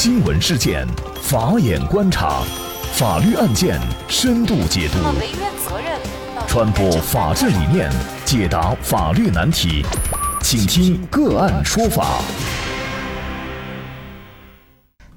[0.00, 0.86] 新闻事件，
[1.20, 2.44] 法眼观察，
[2.92, 4.98] 法律案件深度解读，
[6.46, 7.90] 传播法治理念，
[8.24, 9.84] 解答法律难题，
[10.40, 12.22] 请听个案说法。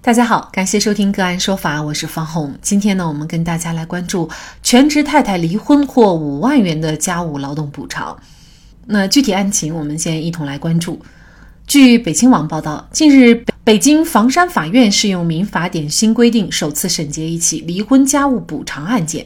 [0.02, 2.58] 大家好，感谢收听个案说法，我是方红。
[2.64, 4.28] 今天呢，我们跟大家来关注
[4.64, 8.18] 全职太太离婚获五万元的家务劳动补偿。
[8.88, 11.00] 那具体案情，我们先一同来关注。
[11.72, 19.26] 据北青网报道，近日北京房山法院适用民法典新规定，首次审结一起离婚家务补偿案件。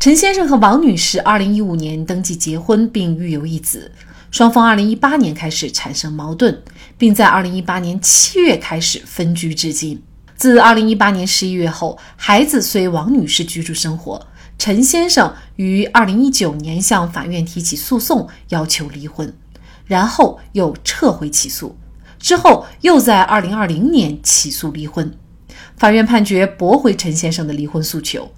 [0.00, 3.92] 陈先生和王女士2015年登记结婚，并育有一子，
[4.30, 6.62] 双方2018年开始产生矛盾，
[6.96, 10.02] 并在2018年7月开始分居至今。
[10.34, 14.26] 自2018年11月后，孩子随王女士居住生活。
[14.58, 19.30] 陈先生于2019年向法院提起诉讼，要求离婚，
[19.84, 21.76] 然后又撤回起诉。
[22.22, 25.12] 之后又在二零二零年起诉离婚，
[25.76, 28.32] 法院判决驳回陈先生的离婚诉求。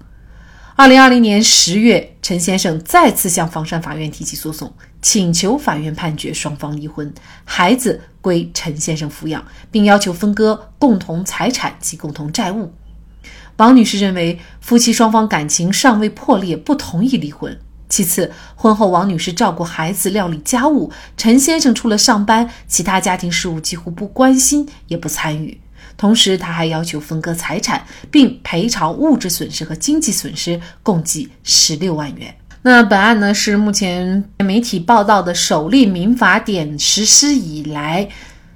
[0.75, 7.13] 二零二零年十月，陈先生再次向房山法院提起诉讼，请求法院判决双方离婚，
[7.45, 12.73] 孩子归陈先生抚养，并要求分割共同财产及共同债务。
[13.57, 17.57] 王女士认为夫妻双方感情尚未破裂，不同意离婚。
[17.87, 25.59] 其次，婚后王女士照顾孩子、料理家务，陈先生除了上班，其他家庭事务几乎不关心也不参与。
[25.95, 32.35] 同时，他还要求分割财产，并赔偿物质损失和经济损失，共计十六万元。
[32.63, 38.09] 那本案呢，是目前媒体报道的首例民法典实施以来，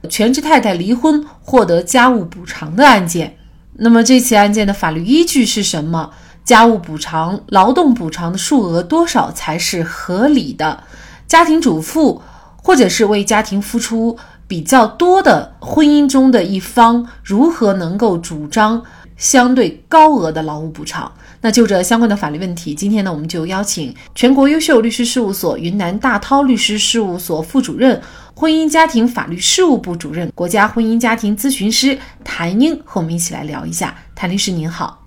[0.10, 3.38] 全职太太离婚获得家务补偿的案件。
[3.74, 6.12] 那么，这起案件的法律依据是什么？
[6.50, 10.84] 家务补偿、劳动补偿的数额多少才是合理的？
[11.28, 12.20] 家庭主妇
[12.56, 18.82] 或者是为家庭付出比较多的婚姻中的一方，如何能够主张
[19.16, 21.12] 相对高额的劳务补偿？
[21.40, 28.02] 那就这相关的法律问题，今天呢，我们就邀请全国优秀律师事务所云南大韬律师事务所副主任、
[28.34, 33.94] 婚姻家庭法律事务部主任、国家婚姻家庭咨询师谭英和我们一起来聊一下。
[34.16, 34.99] 谭律师您好。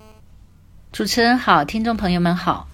[0.93, 2.67] 主持人好，听众朋友们好。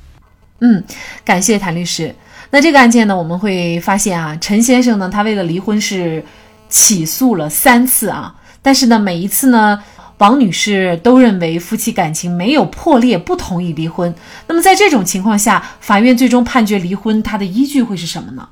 [0.60, 0.84] 嗯，
[1.24, 2.14] 感谢谭律师。
[2.50, 6.22] 那这个案件呢，我们会发现啊，陈先生呢，他为了离婚是
[6.68, 9.82] 起诉了三次啊，但是呢，每一次呢，
[10.18, 14.14] 王女士都认为夫妻感情没有破裂，不同意离婚。
[14.48, 18.50] 那么在这种情况下，法院最终判决离婚，它的依据会是什么呢？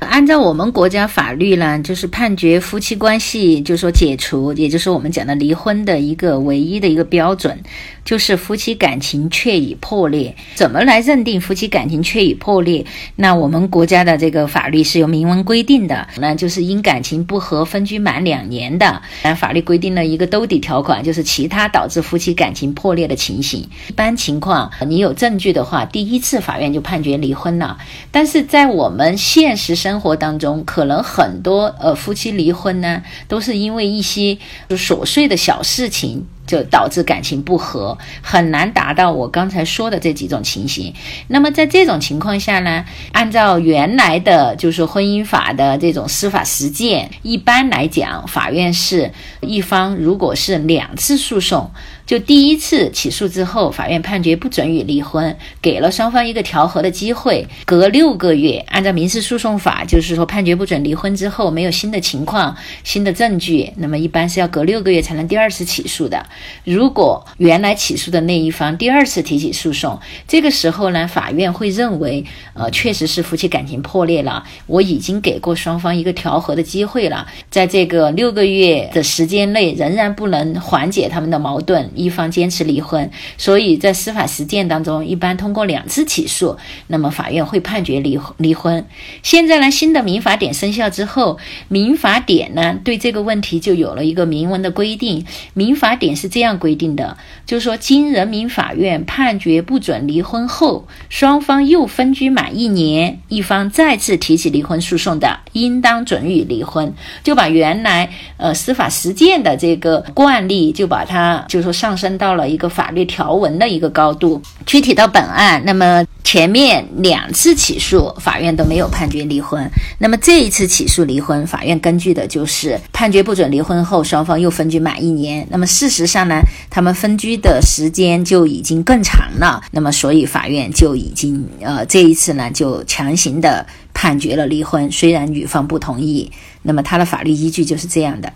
[0.00, 7.60] 按照我们国家法律呢，就是判决夫妻关系，就是说解除，也就是我们讲的离婚的一个唯一的一个标准，
[8.08, 10.34] 就是夫妻感情确已破裂。
[10.54, 12.86] 怎么来认定夫妻感情确已破裂？
[13.16, 19.02] 那我们国家的这个法律是有明文规定的，那就是因感情不和分居满两年的，
[19.36, 23.68] 法律规定了一个兜底条款，就是其他导致夫妻感情破裂的情形。
[23.88, 27.76] 一般情况，你有证据的话，第一次法院就判决离婚了。
[28.10, 34.38] 但是在我们现实生活当中，可能很多呃夫妻离婚呢，都是因为一些
[34.70, 36.24] 琐碎的小事情。
[36.48, 40.92] 就导致感情不和，很难达到我刚才说的这几种情形。
[41.28, 51.70] 那么在这种情况下呢，按照原来的就是婚姻法的这种司法实践，一般来讲，法院是一方如果是两次诉讼，
[52.08, 66.24] 就第一次起诉之后，法院判决不准予离婚，给了双方一个调和的机会，隔六个月，按照民事诉讼法，就是说判决不准离婚之后，没有新的情况、新的证据，那么一般是要隔六个月才能第二次起诉的。
[66.64, 74.42] 如果原来起诉的那一方第二次提起诉讼，这个时候呢，法院会认为，呃，确实是夫妻感情破裂了。
[74.66, 83.10] 我已经给过双方一个调和的机会了，在这个六个月的时间内，仍然不能缓解他们的矛盾，一方坚持离婚。
[83.36, 88.86] 所以在司法实践当中，一般通过两次起诉，那么法院会判决离离婚。
[89.24, 95.26] 现在呢，新的民法典生效之后，民法典呢对这个问题就有了一个明文的规定。
[95.52, 96.28] 民法典是。
[96.28, 97.16] 这样规定的，
[97.46, 106.92] 就是说，经人民法院判决不准离婚后，双方又分居满一年，一方再次提起离婚诉讼的，应当准予离婚。
[107.24, 114.42] 就把原来呃司法实践的这个惯例，就把它就说上上升到了一个法律条文的一个高度。
[114.66, 119.66] 具体到本案，那么前面两次起诉，法院都没有判决离婚，
[119.98, 125.46] 那么这一次起诉离婚，法院根据的就是判决不准离婚后，双方又分居满一年。
[125.50, 136.30] 那么事实上，呢，他们分居的时间就已经更长了，那么所以法院就已经呃这一次呢就强行的判决了离婚，虽然女方不同意，
[136.60, 138.30] 那么他的法律依据就是这样的。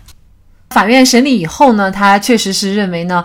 [0.73, 3.23] 法院审理以后呢，他确实是认为呢。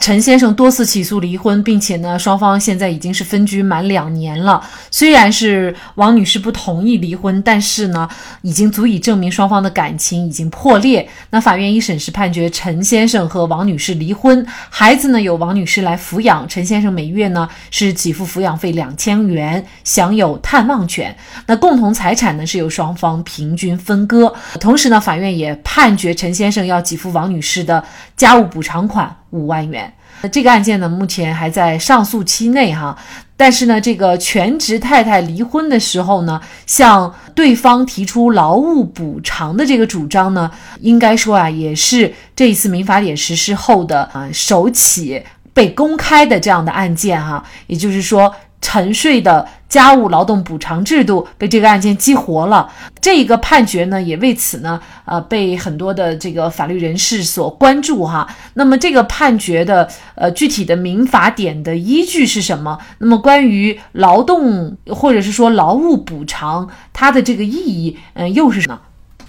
[0.00, 4.60] 陈先生多次起诉离婚，并且呢，双方现在已经是分居满两年了。
[4.90, 8.08] 虽然是王女士不同意离婚，但是呢，
[8.40, 11.06] 已经足以证明双方的感情已经破裂。
[11.30, 21.14] 那法院一审是判决陈先生和王女士离婚，孩子呢由王女士来抚养，陈先生每月呢是给付抚养费两千元，享有探望权。
[21.46, 24.34] 那共同财产呢是由双方平均分割。
[24.58, 27.84] 同时呢，法院也判决陈先生要给付王女士的
[28.16, 29.14] 家务补偿款。
[29.32, 29.92] 五万元。
[30.22, 32.96] 那这个案件呢，目前还在上诉期内哈。
[33.36, 40.50] 但是呢，这个全职太太离婚的时候呢，向对方提出劳务补偿的这个主张呢，
[40.80, 47.44] 应该说啊，也是这一次民法典实施后的啊首起被公开的这样的案件哈。
[47.66, 48.32] 也就是说。
[48.64, 52.70] 沉睡的家务劳动补偿制度被这个案件激活了，
[53.00, 58.28] 这个判决呢也为此呢，呃，被很多的这个法律人士所关注哈。
[58.52, 62.78] 那么这个判决的呃具体的民法典的依据是什么？
[62.98, 68.78] 那么关于劳动或者是说劳务补偿它的这个意义，嗯，又是什么？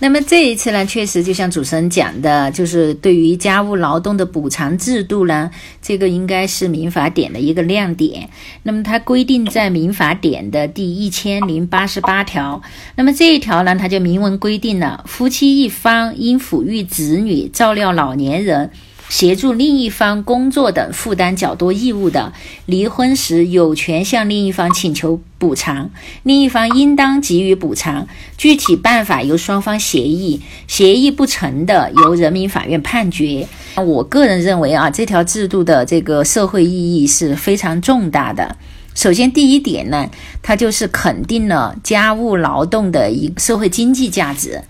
[0.04, 5.50] 那么这一次呢，确实就像主持人讲的，就是对于家务劳动的补偿制度呢，
[5.82, 8.30] 这个应该是民法典的一个亮点。
[8.64, 12.62] 那么它规定在民法典的第一千零八十八条，
[12.98, 18.72] 那么这一条呢，它就明文规定了，夫妻一方因抚育子女、照料老年人。
[19.14, 22.34] 协助另一方工作等负担较多义务的，
[22.66, 25.92] 离婚时有权向另一方请求补偿，
[26.24, 28.08] 另一方应当给予补偿。
[28.40, 33.48] 具体办法由双方协议，协议不成的由人民法院判决。
[33.76, 38.58] 我个人认为啊，这条制度的这个社会意义是非常重大的。
[38.96, 40.10] 首先，第一点呢，
[40.42, 44.62] 它就是肯定了家务劳动的一社会经济价值。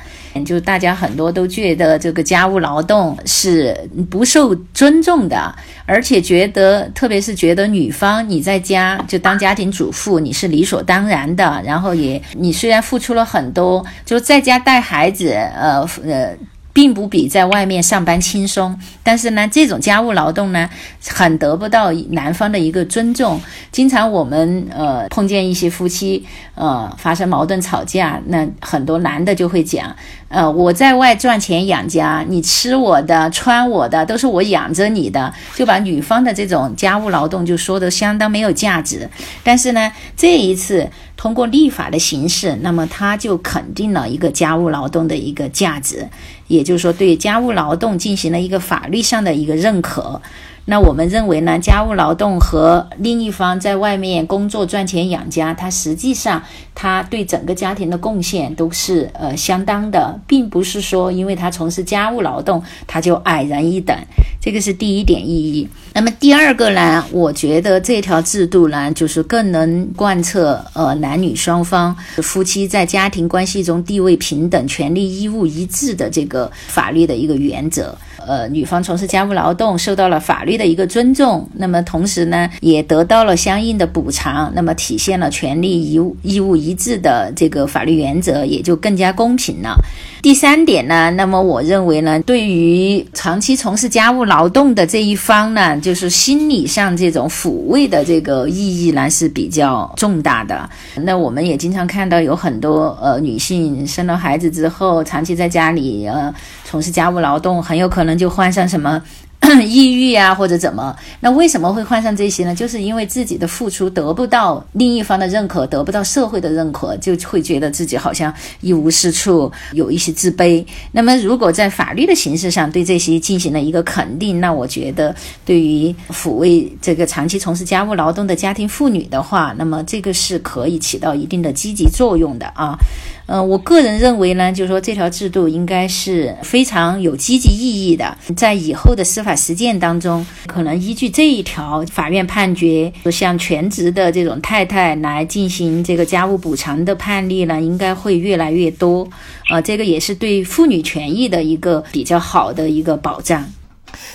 [0.44, 3.78] 就大家很多都觉得这个家务劳动是
[4.10, 5.54] 不受尊重的，
[5.86, 11.62] 而且觉得，特别是觉得女方你在家就当家庭主妇，你是理所当然的。
[11.64, 16.36] 然后也你虽然付出了很多，就在家带孩子，呃呃。
[16.74, 20.68] 并不比在外面上班轻松，但是呢，这种家务劳动呢，
[21.08, 23.40] 很得不到男方的一个尊重。
[23.72, 26.26] 经常我们呃碰见一些夫妻
[26.56, 29.96] 呃发生矛盾吵架，那很多男的就会讲，
[30.34, 39.08] 呃我在外赚钱养家，你吃我的穿我的都是我养着你的，就把女方的这种家务劳动就说的相当没有价值。
[39.44, 40.90] 但是呢，这一次。
[41.16, 46.06] 通过立法的形式，那么它就肯定了一个家务劳动的一个价值，
[46.48, 50.22] 也就是说，对家务劳动进行了一个法律上的一个认可。
[50.66, 56.42] 那我们认为呢，家务劳动和另一方在外面工作赚钱养家，他实际上
[56.74, 63.94] 他对整个家庭的贡献都是呃相当的，并不是说因为他从事家务劳动他就矮人一等，
[64.40, 65.68] 这个是第一点意义。
[65.94, 77.94] 那么第二个呢，我觉得这条制度呢，就是更能贯彻呃男女双方夫妻在家庭关系中地位平等、权利义务一致的这个法律的一个原则。
[78.26, 89.76] 呃，女方从事家务劳动受到了法律的一个尊重，那么同时呢，也得到了相应的补偿，那么体现了权利义务义务一致的这个法律原则，也就更加公平了。
[90.22, 100.70] 第三点呢，那么我认为呢，对于长期从事家务劳动的这一方呢，就是心理上这种抚慰的这个意义呢是比较重大的。
[100.96, 106.34] 那我们也经常看到有很多呃女性生了孩子之后，长期在家里呃
[106.64, 109.02] 从事家务劳动，很有可能就患上什么。
[109.68, 110.96] 抑郁啊，或者怎么？
[111.20, 112.56] 那为什么会患上这些呢？
[112.56, 120.66] 就是因为自己的付出得不到另一方的认可，得不到社会的认可，就会觉得自己好像一无是处，有一些自卑。
[120.92, 125.14] 那么，如果在法律的形式上对这些进行了一个肯定，那我觉得
[125.46, 132.78] 对于抚慰这个长期从事家务劳动的家庭妇女的话，那么这个是可以起到一定的积极作用的啊。
[133.26, 149.08] 嗯，我个人认为呢，就是说这条制度应该是非常有积极意义的，在以后的司法实践当中，可能依据这一条法院判决，向全职的这种太太来进行这个家务补偿的判例呢，应该会越来越多。
[149.50, 153.46] 啊，这个也是对妇女权益的一个比较好的一个保障。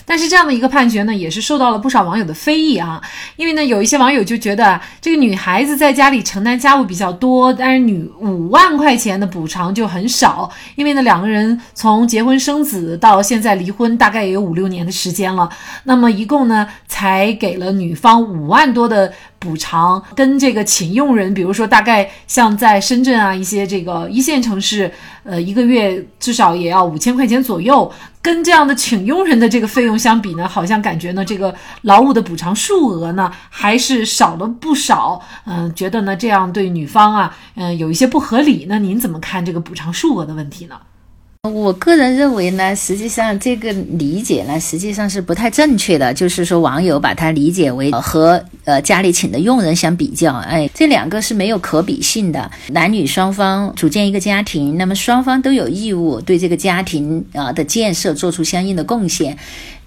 [0.05, 3.01] 但是这样的一个判决呢，也是受到了不少网友的非议啊。
[3.35, 10.49] 因为呢，有一些网友就觉得这个女孩子在家里承担家务比较多，但是女五万块钱的补偿就很少。
[10.75, 15.49] 因为呢，两个人从结婚生子到现在离婚，大概也有五六年的时间了。
[15.83, 24.91] 那么一共呢，才给了女方五万多的补偿跟这个请佣人，比如说大概像在深圳啊一些这个一线城市，
[25.23, 27.89] 呃，一个月至少也要五千块钱左右，
[28.21, 35.21] 跟这样的请佣人的这个费用相比呢，好像感觉呢这个劳务的补偿数额呢还是少了不少。
[35.45, 38.65] 嗯，觉得呢这样对女方啊，嗯，有一些不合理。
[38.67, 40.75] 那您怎么看这个补偿数额的问题呢？
[41.47, 46.13] 我个人认为呢，实际上这个理解呢，实际上是不太正确的。
[46.13, 52.51] 就是说，网友把它理解为和呃家里请的佣人相比较，哎，这两个是没有可比性的。
[52.67, 59.37] 男女双方组建一个家庭，那么双方都有义务对这个家庭啊的建设做出相应的贡献。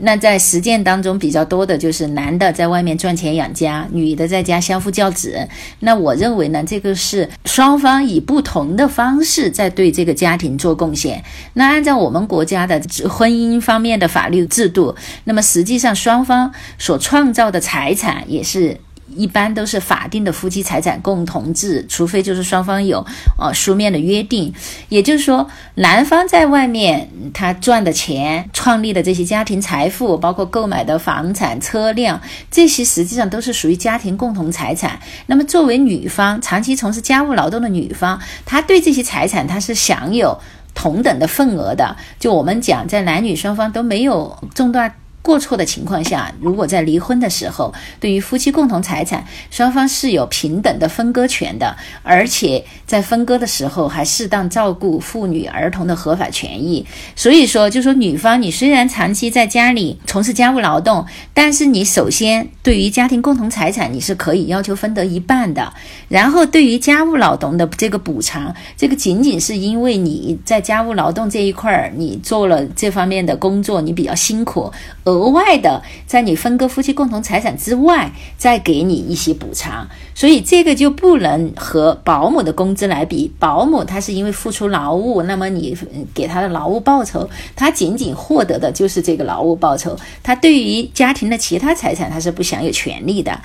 [0.04, 5.48] 那在实践当中比较多的就是男的在外面赚钱养家，女的在家相夫教子。
[5.78, 11.22] 那我认为呢，这个是双方以不同的方式在对这个家庭做贡献。
[11.54, 14.94] 那按照我们国家的婚姻方面的法律制度，
[15.24, 18.76] 那么实际上双方所创造的财产也是。
[19.16, 23.04] 一般都是法定的夫妻财产共同制，除非就是双方有
[23.38, 24.52] 呃书面的约定。
[24.88, 35.00] 也就是说，男方在外面他赚的钱、创立的这些家庭财富，包括购买的房产、车辆，这些实际上都是属于家庭共同财产。
[35.26, 40.38] 那么作为女方长期从事家务劳动的女方，她对这些财产她是享有
[40.74, 41.96] 同等的份额的。
[42.18, 44.94] 就我们讲，在男女双方都没有重大。
[45.22, 56.84] 过错的情况下，如果在离婚的时候，对于夫妻共同财产，双方是有平等的分割权的，而且在分割的时候还适当照顾妇女儿童的合法权益。
[57.14, 65.72] 所以说，就说女方，你虽然长期在家里从事家务劳动，但是你首先对于家庭共同财产，你是可以要求分得一半的。
[66.08, 74.72] 然后对于家务劳动的这个补偿，这个仅仅是因为你在家务劳动这一块儿，你做了这方面的工作，你比较辛苦。
[75.12, 83.32] 额外的，在你分割夫妻共同财产之外，再给你一些补偿，所以这个就不能和保姆的工资来比。
[83.38, 85.76] 保姆他是因为付出劳务，那么你
[86.14, 93.38] 给他的劳务报酬，他仅仅获得的就是这个劳务报酬，他对于家庭的其他财产他是不享有权利的。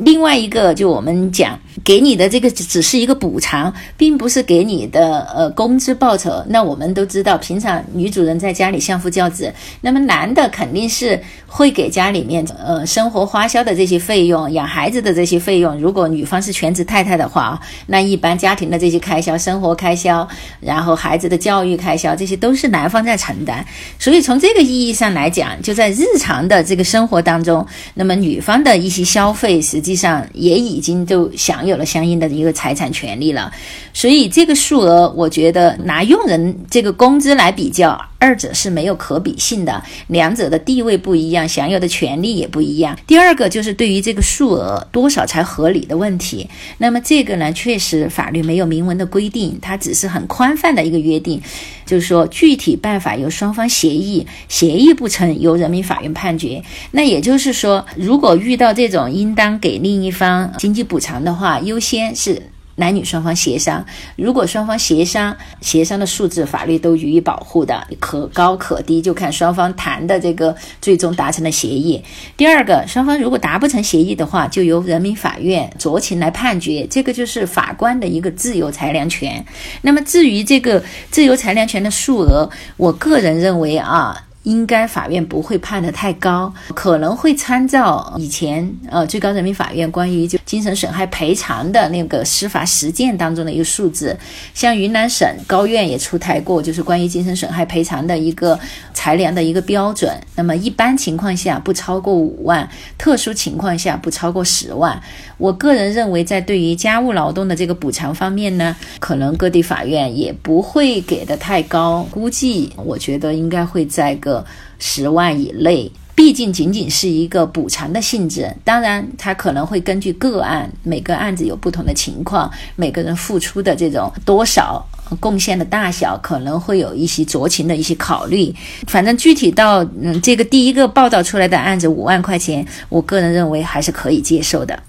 [0.00, 6.44] 另外一个，就我们讲，给你的这个只是一个补偿，并不是给你的呃工资报酬。
[6.48, 11.07] 那我们都知道，平常女主人在家里相夫教子，那么男的肯定是。
[11.08, 15.78] 是会给家里面呃生活花销的这些费用，养孩子的这些费用。
[15.78, 20.26] 如果女方是全职太太的话那一般家庭的这些开销、生活开销，
[20.60, 23.64] 然后孩子的教育开销，这些都是男方在承担。
[23.98, 33.50] 所以从这个意义上来讲，就在日常的这个生活当中，那么女方的一些消费，实际上也已经都享有了相应的一个财产权利了。
[33.94, 37.98] 所以这个数额，我觉得拿佣人这个工资来比较。
[38.20, 42.98] 二者是没有可比性的，两者的地位不一样，享有的权利也不一样。
[43.06, 51.40] 第二个就是对于这个数额多少才合理的问题，那么这个呢，确实法律没有明文的规定，它只是很宽泛的一个约定，
[51.86, 56.62] 就是说具体办法由双方协议，协议不成由人民法院判决。
[56.90, 62.42] 那也就是说，如果遇到这种应当给另一方经济补偿的话，优先是。
[62.78, 63.84] 男女双方协商，
[64.16, 72.02] 如果双方协商，协商的数字法律都予以保护的，可高可低，就看双方谈的这个最终达成的协议。
[72.36, 79.44] 第二个，双方如果达不成协议的话，就由人民法院酌情来判决，这个就是法官的一个自由裁量权。
[79.82, 84.24] 那么至于这个自由裁量权的数额，我个人认为啊。
[84.44, 94.16] 应该法院不会判得太高，可能会参照以前呃最高人民法院关于就精神损害赔偿的那个司法实践当中的一个数字，
[94.54, 98.58] 像云南省高院也出台过，就是关于精神损害赔偿的一个
[98.94, 100.18] 裁量的一个标准。
[100.36, 102.66] 那么一般情况下不超过五万，
[102.96, 104.98] 特殊情况下不超过十万。
[105.38, 114.44] 我个人认为，在对于家务劳动的这个补偿方面呢，可能各地法院也不会给的太高，估计我觉得应该会在个。
[114.80, 118.54] 十万以内，毕竟仅仅是一个补偿的性质。
[118.62, 124.86] 当然，它可能会根据个案，每个案子有不同的情况，每个人付出的这种多少
[125.18, 128.54] 贡献的大小，可能会有一些酌情的一些考虑。
[128.86, 134.80] 反正具体到嗯，这个第一个报道出来的案子五万块钱，我个人认为还是可以接受的。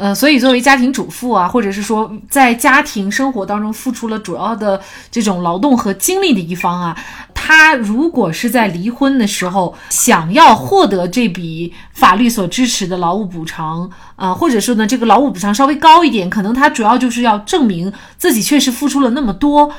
[0.00, 4.80] 呃，所以作为家庭主妇啊，或者是说在家庭生活当中付出了主要的
[5.10, 6.96] 这种劳动和精力的一方啊，
[7.34, 19.70] 他如果是在离婚的时候想要获得这笔法律所支持的劳务补偿啊，或者说呢这个劳务补偿稍微高一点，可能他主要就是要证明自己确实付出了那么多。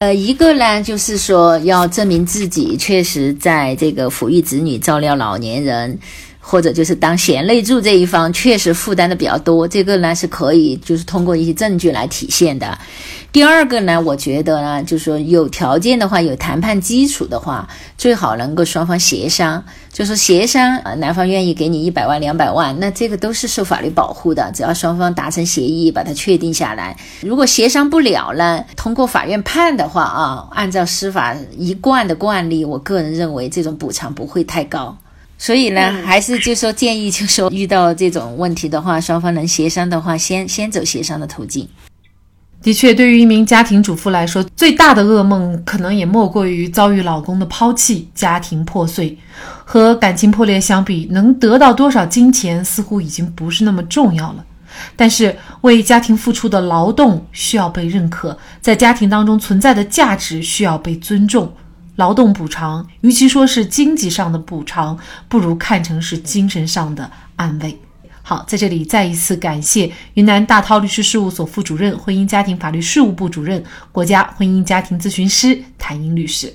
[0.00, 5.96] 呃，一个呢就是说要证明自己确实在这个抚育子女、照料老年人。
[6.44, 12.76] 或者就是当贤内助这一方确实负担的比较多，这个呢是可以就是通过一些证据来体现的。
[13.30, 26.94] 第二个呢，我觉得呢，就是说有条件的话，有谈判基础的话，最好能够双方协商，就是协商啊，男方愿意给你一百万、两百万，那这个都是受法律保护的，只要双方达成协议，把它确定下来。
[27.22, 34.98] 如果协商不了呢，通过法院判的话啊，按照司法一贯的惯例，我个人认为这种补偿不会太高。
[35.42, 41.68] 所以呢，还是就说建议，就说遇到这种问题的话，双方能协商的话，先先走协商的途径。
[42.62, 49.18] 的确，对于一名家庭主妇来说，最大的噩梦可能也莫过于遭遇老公的抛弃，家庭破碎。
[49.64, 54.44] 和感情破裂相比，能得到多少金钱似乎已经不是那么重要了。
[54.94, 61.52] 但是，为家庭付出的劳动需要被认可，在家庭当中存在的价值需要被尊重。
[61.96, 67.78] 劳动补偿，与其说是经济上的补偿，不如看成是精神上的安慰。
[68.22, 76.54] 好，在这里再一次感谢云南大韬律师事务所副主任、婚姻家庭法律事务部主任、国家婚姻家庭咨询师谭英律师。